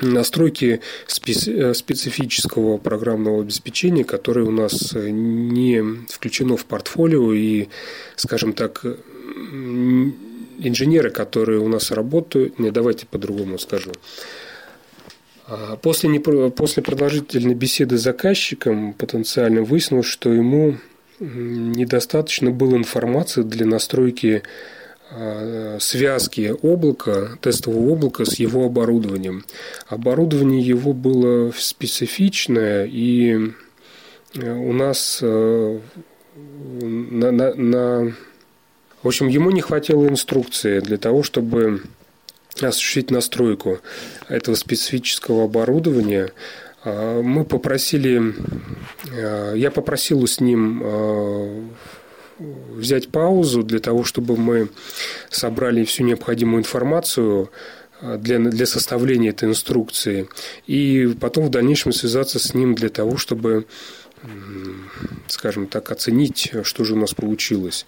[0.00, 7.68] настройке специфического программного обеспечения, которое у нас не включено в портфолио и,
[8.16, 8.84] скажем так,
[10.58, 13.92] инженеры, которые у нас работают, не давайте по-другому скажу.
[15.46, 20.76] А после, после продолжительной беседы с заказчиком потенциально выяснилось, что ему
[21.20, 24.42] недостаточно было информации для настройки
[25.08, 29.44] а, связки облака, тестового облака с его оборудованием.
[29.86, 33.52] Оборудование его было специфичное, и
[34.34, 35.78] э, у нас э,
[36.34, 38.14] на, на, на
[39.06, 41.82] в общем, ему не хватило инструкции для того, чтобы
[42.60, 43.78] осуществить настройку
[44.28, 46.32] этого специфического оборудования.
[46.82, 48.34] А, мы попросили,
[49.12, 51.66] а, я попросил с ним а,
[52.74, 54.70] взять паузу для того, чтобы мы
[55.30, 57.52] собрали всю необходимую информацию
[58.02, 60.28] для, для составления этой инструкции.
[60.66, 63.66] И потом в дальнейшем связаться с ним для того, чтобы,
[65.28, 67.86] скажем так, оценить, что же у нас получилось.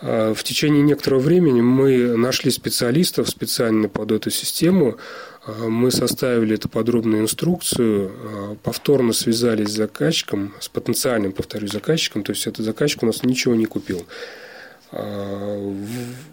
[0.00, 4.96] А, в течение некоторого времени мы нашли специалистов специально под эту систему.
[5.44, 12.22] А, мы составили эту подробную инструкцию, а, повторно связались с заказчиком, с потенциальным, повторю, заказчиком,
[12.22, 14.06] то есть этот заказчик у нас ничего не купил.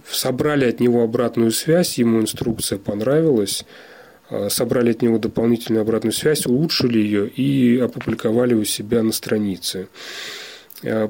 [0.09, 3.65] Собрали от него обратную связь, ему инструкция понравилась,
[4.47, 9.89] собрали от него дополнительную обратную связь, улучшили ее и опубликовали у себя на странице.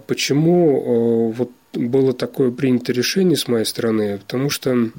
[0.08, 4.92] Почему вот было такое принято решение с моей стороны, потому что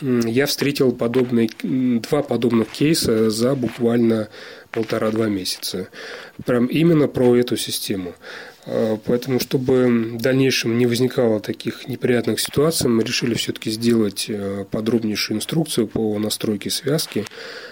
[0.00, 4.28] я встретил подобные, два подобных кейса за буквально
[4.70, 5.88] полтора-два месяца.
[6.46, 8.14] Прям именно про эту систему.
[8.64, 14.64] А, поэтому, чтобы в дальнейшем не возникало таких неприятных ситуаций, мы решили все-таки сделать э,
[14.70, 17.24] подробнейшую инструкцию по настройке связки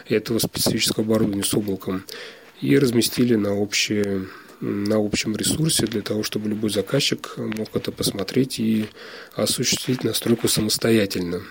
[0.08, 2.04] этого специфического оборудования с облаком
[2.60, 4.26] и разместили на общее
[4.60, 8.88] на общем ресурсе для того, чтобы любой заказчик мог это посмотреть и
[9.34, 11.42] осуществить настройку самостоятельно.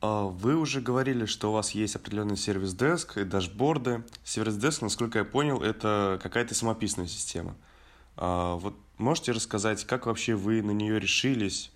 [0.00, 4.02] А вы уже говорили, что у вас есть определенный сервис-деск и дашборды.
[4.24, 7.56] Сервис-деск, насколько я понял, это какая-то самописная система.
[8.16, 11.70] А вот можете рассказать, как вообще вы на нее решились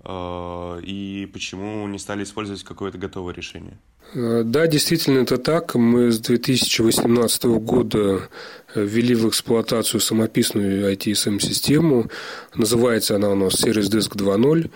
[0.00, 3.78] а, и почему не стали использовать какое-то готовое решение?
[4.14, 5.74] Э, да, действительно, это так.
[5.74, 8.28] Мы с 2018 года
[8.74, 12.10] э, ввели в эксплуатацию самописную ITSM-систему.
[12.54, 14.70] Называется она у нас Service Desk 2.0,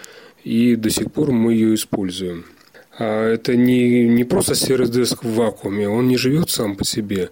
[0.45, 2.45] и до сих пор мы ее используем.
[2.97, 7.31] А это не, не просто Service Desk в вакууме, он не живет сам по себе.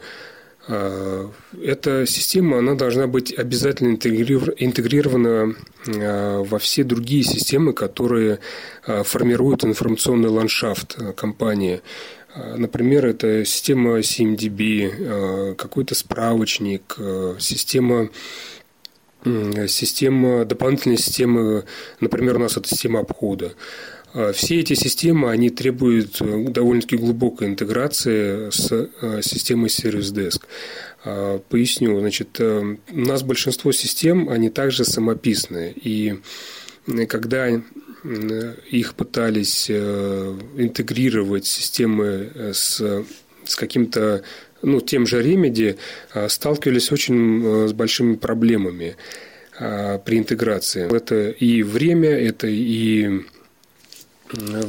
[0.68, 5.54] А, эта система она должна быть обязательно интегрирована
[5.86, 8.38] а, во все другие системы, которые
[8.86, 11.80] а, формируют информационный ландшафт компании.
[12.34, 16.96] Например, это система CMDB, какой-то справочник,
[17.38, 18.08] система
[19.68, 21.64] система, дополнительная система,
[22.00, 23.52] например, у нас это система обхода.
[24.14, 30.42] А, все эти системы, они требуют э, довольно-таки глубокой интеграции с э, системой Service Desk.
[31.48, 36.20] Поясню, значит, э, у нас большинство систем, они также самописные, и
[37.08, 43.04] когда их пытались интегрировать системы с,
[43.44, 44.24] с каким-то
[44.62, 45.78] ну, тем же Remedy,
[46.28, 48.96] сталкивались очень с большими проблемами
[49.56, 50.92] при интеграции.
[50.92, 53.22] Это и время, это и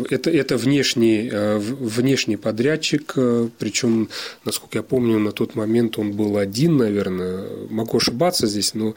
[0.09, 4.09] это, это внешний, э, внешний подрядчик, э, причем,
[4.45, 7.45] насколько я помню, на тот момент он был один, наверное.
[7.69, 8.95] Могу ошибаться здесь, но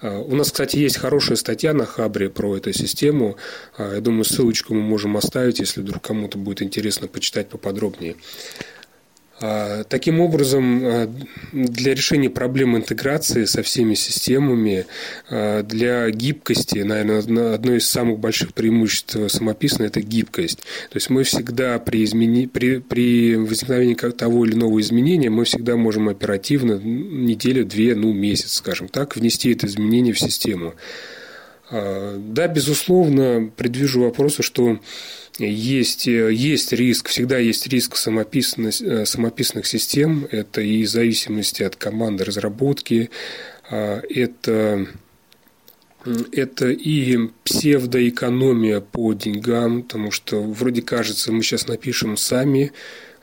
[0.00, 3.36] э, у нас, кстати, есть хорошая статья на Хабре про эту систему.
[3.78, 8.16] Я думаю, ссылочку мы можем оставить, если вдруг кому-то будет интересно почитать поподробнее.
[9.40, 11.10] А, таким образом, а,
[11.52, 14.86] для решения проблем интеграции со всеми системами,
[15.30, 20.58] а, для гибкости, наверное, одно из самых больших преимуществ самописной– это гибкость.
[20.90, 22.46] То есть мы всегда при, измени...
[22.46, 28.54] при, при возникновении того или иного изменения мы всегда можем оперативно, неделю, две, ну, месяц,
[28.54, 30.74] скажем так, внести это изменение в систему.
[31.70, 34.78] Да, безусловно, предвижу вопросы, что
[35.38, 40.26] есть, есть риск, всегда есть риск самописных, систем.
[40.30, 43.10] Это и зависимости от команды разработки,
[43.70, 44.86] а, это
[46.32, 52.72] это и псевдоэкономия по деньгам, потому что вроде кажется, мы сейчас напишем сами,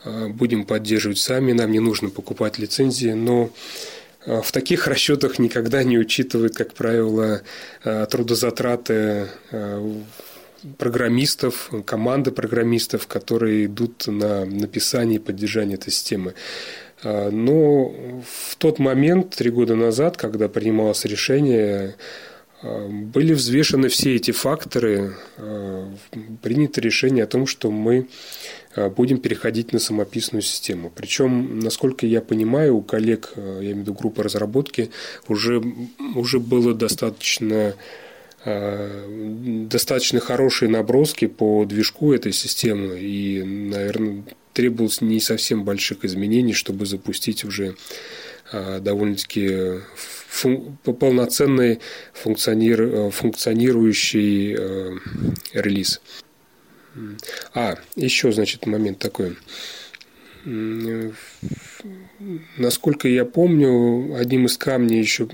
[0.03, 3.49] а, будем поддерживать сами, нам не нужно покупать лицензии, но а,
[4.25, 7.41] в таких расчетах никогда не учитывают, как правило,
[7.83, 9.27] трудозатраты
[10.77, 16.33] программистов, команды программистов, которые идут на написание и поддержание этой системы.
[17.03, 17.89] Но
[18.25, 21.95] в тот момент, три года назад, когда принималось решение,
[22.63, 25.13] были взвешены все эти факторы,
[26.41, 28.07] принято решение о том, что мы
[28.95, 30.91] будем переходить на самописную систему.
[30.93, 34.91] Причем, насколько я понимаю, у коллег, я имею в виду группы разработки,
[35.27, 35.63] уже,
[36.15, 37.75] уже было достаточно
[38.45, 44.23] Э, достаточно хорошие наброски по движку этой системы, и, наверное,
[44.53, 47.75] требовалось не совсем больших изменений, чтобы запустить уже
[48.51, 49.81] э, довольно-таки
[50.29, 51.79] фун- полноценный
[52.13, 54.55] функционир, э, функционирующий
[55.53, 55.99] релиз.
[57.53, 59.37] А, еще, значит, момент такой.
[62.57, 65.27] Насколько я помню, одним из камней еще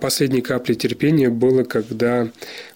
[0.00, 2.28] последней капли терпения было, когда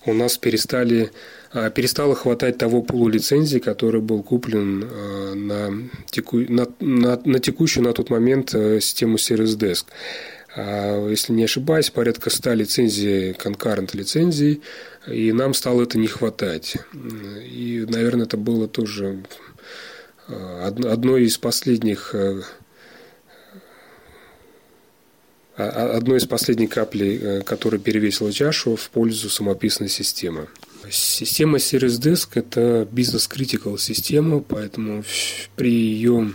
[0.06, 1.10] у нас перестали
[1.56, 7.38] а, перестало хватать того пулу лицензий, который был куплен а, на, теку, на, на, на
[7.38, 9.84] текущую на тот момент э, систему Service Desk.
[10.56, 14.62] А, если не ошибаюсь, порядка 100 лицензий, конкурент лицензий,
[15.06, 16.76] и нам стало это не хватать.
[16.94, 19.22] И, наверное, это было тоже
[20.28, 22.40] одной из последних э,
[25.56, 30.48] одной из последних каплей, э, которая перевесила чашу в пользу самописной системы.
[30.90, 35.04] Система Series Disk– это бизнес-критикал система, поэтому
[35.56, 36.32] при ее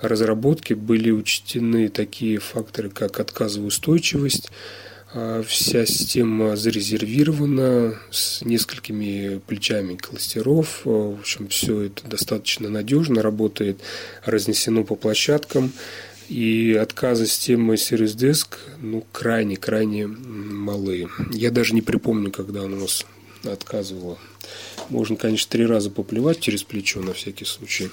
[0.00, 4.50] разработке были учтены такие факторы, как отказоустойчивость,
[5.12, 10.82] а Вся система зарезервирована с несколькими плечами кластеров.
[10.84, 13.80] В общем, все это достаточно надежно работает,
[14.24, 15.72] разнесено по площадкам.
[16.28, 21.08] И отказы системы Series Disk ну, крайне-крайне малы.
[21.32, 23.04] Я даже не припомню, когда она у нас
[23.42, 24.16] отказывала.
[24.90, 27.90] Можно, конечно, три раза поплевать через плечо на всякий случай.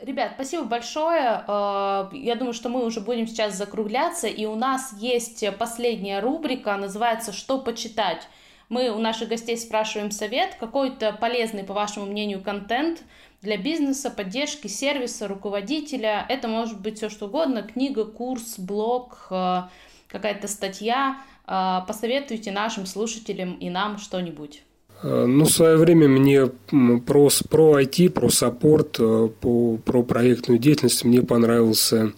[0.00, 1.42] Ребят, спасибо большое.
[1.48, 6.76] Э, я думаю, что мы уже будем сейчас закругляться, и у нас есть последняя рубрика,
[6.76, 8.28] называется «Что почитать?».
[8.68, 13.04] Мы у наших гостей спрашиваем совет, какой-то полезный, по вашему мнению, контент
[13.40, 16.26] для бизнеса, поддержки сервиса, руководителя.
[16.28, 19.62] Это может быть все что угодно, книга, курс, блог, э,
[20.08, 21.22] какая-то статья.
[21.46, 24.65] Э, посоветуйте нашим слушателям и нам что-нибудь.
[25.02, 30.58] Э, ну, в свое время мне про, про IT, про саппорт, э, по, про проектную
[30.58, 32.12] деятельность мне понравился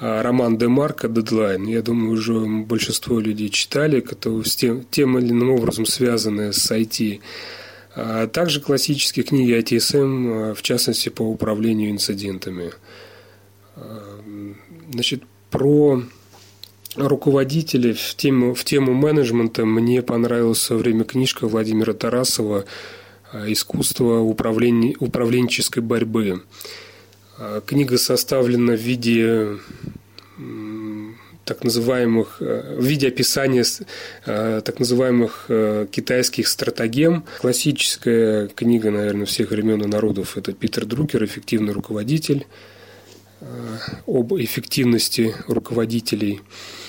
[0.00, 1.64] э, роман Демарка «Дедлайн».
[1.64, 2.34] Я думаю, уже
[2.64, 7.20] большинство людей читали, которые с тем, тем или иным образом связаны с IT.
[7.98, 12.72] А также классические книги ITSM, в частности, по управлению инцидентами.
[14.92, 16.02] Значит, про
[16.96, 22.64] руководителей в тему, в тему менеджмента мне понравилась в время книжка Владимира Тарасова
[23.46, 26.42] «Искусство управления, управленческой борьбы».
[27.66, 29.58] Книга составлена в виде
[31.44, 33.64] так называемых, в виде описания
[34.24, 35.50] так называемых
[35.90, 37.24] китайских стратегем.
[37.40, 42.46] Классическая книга, наверное, всех времен и народов– это Питер Друкер «Эффективный руководитель»,
[44.06, 46.85] об эффективности руководителей– Э,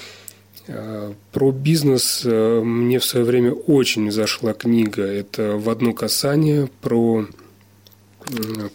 [1.31, 5.03] про бизнес э, мне в свое время очень зашла книга.
[5.03, 7.25] Это «В одно касание» про,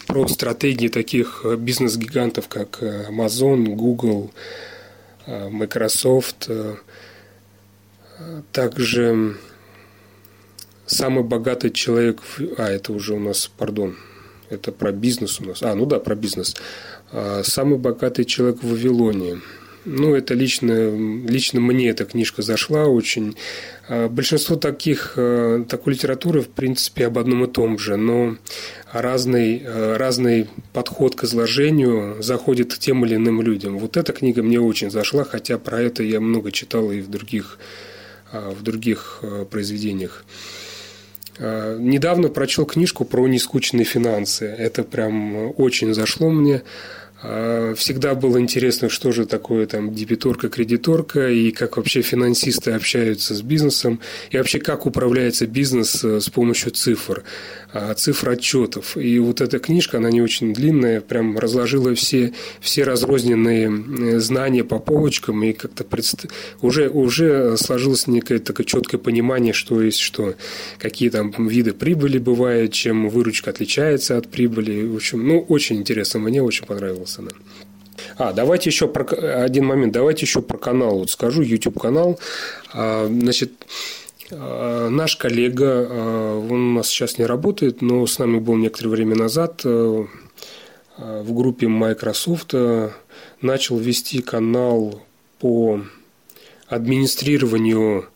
[0.06, 4.32] про стратегии таких бизнес-гигантов, как Amazon, Google,
[5.26, 6.48] э, Microsoft.
[8.52, 9.36] Также
[10.86, 12.22] самый богатый человек...
[12.56, 13.96] А, это уже у нас, пардон,
[14.48, 15.62] это про бизнес у нас.
[15.62, 16.54] А, ну да, про бизнес.
[17.42, 19.40] Самый богатый человек в Вавилоне–
[19.84, 20.94] ну, это лично,
[21.26, 23.36] лично мне эта книжка зашла очень.
[23.88, 28.36] А, большинство таких, э, такой литературы, в принципе, об одном и том же, но
[28.92, 33.78] разный, э, разный подход к изложению заходит тем или иным людям.
[33.78, 37.58] Вот эта книга мне очень зашла, хотя про это я много читал и в других,
[38.30, 40.24] а, в других э, произведениях.
[41.38, 44.46] А, недавно прочел книжку про нескучные финансы.
[44.46, 46.62] Это прям очень зашло мне.
[47.22, 53.34] А, всегда было интересно, что же такое там дебиторка, кредиторка, и как вообще финансисты общаются
[53.34, 54.00] с бизнесом,
[54.30, 57.22] и вообще как управляется бизнес э, с помощью цифр,
[57.72, 58.96] а, цифр отчетов.
[58.96, 64.80] И вот эта книжка, она не очень длинная, прям разложила все, все разрозненные знания по
[64.80, 66.26] полочкам, и как-то предст...
[66.60, 70.34] уже, уже сложилось некое такое четкое понимание, что есть что,
[70.78, 74.84] какие там виды прибыли бывают, чем выручка отличается от прибыли.
[74.86, 77.11] В общем, ну, очень интересно, мне очень понравилось.
[77.18, 77.30] Андерсона.
[78.16, 79.04] А, давайте еще про
[79.44, 82.18] один момент, давайте еще про канал вот скажу, YouTube канал.
[82.72, 83.52] А, значит,
[84.30, 88.90] а, наш коллега, а, он у нас сейчас не работает, но с нами был некоторое
[88.90, 92.54] время назад в группе Microsoft,
[93.40, 95.02] начал вести канал
[95.40, 95.80] по
[96.68, 98.06] администрированию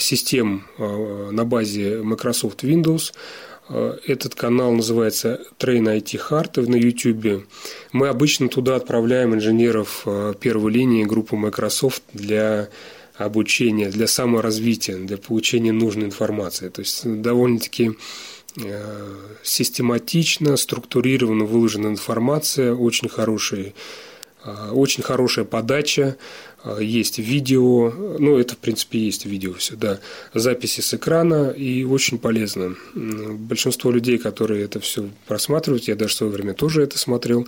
[0.00, 3.12] систем на базе Microsoft Windows–
[3.70, 7.46] этот канал называется Train IT Hard на YouTube.
[7.92, 12.68] Мы обычно туда отправляем инженеров э, первой линии группы Microsoft для
[13.16, 16.68] обучения, для саморазвития, для получения нужной информации.
[16.68, 17.92] То есть довольно-таки
[18.56, 23.74] э, систематично, структурированно выложена информация, очень хороший
[24.72, 26.16] очень хорошая подача,
[26.64, 29.98] а, есть видео, ну, это, в принципе, есть видео все, да,
[30.34, 32.74] записи с экрана, и очень полезно.
[32.94, 37.46] Большинство людей, которые это все просматривают, я даже в свое время тоже это смотрел,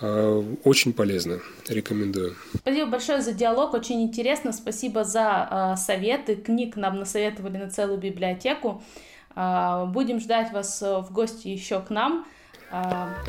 [0.00, 2.36] а, очень полезно, рекомендую.
[2.54, 7.98] Спасибо большое за диалог, очень интересно, спасибо за а, советы, книг нам насоветовали на целую
[7.98, 8.82] библиотеку.
[9.34, 12.26] Будем ждать вас в гости еще к нам.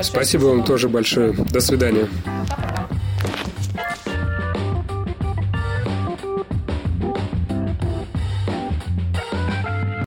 [0.01, 1.31] Спасибо вам тоже большое.
[1.31, 2.09] До свидания.
[2.25, 2.92] Пока.